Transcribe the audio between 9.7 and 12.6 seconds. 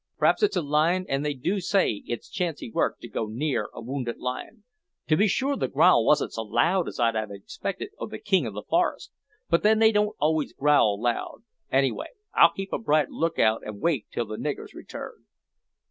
they don't always growl loud. Anyhow I'll